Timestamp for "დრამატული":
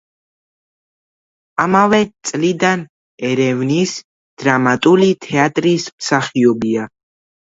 4.45-5.11